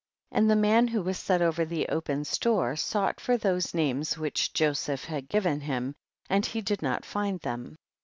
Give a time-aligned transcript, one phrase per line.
[0.31, 0.41] 14.
[0.41, 4.51] And the man who was set over the open store sought for those names which
[4.51, 5.93] Joseph had given him,
[6.27, 7.77] and he did not find them.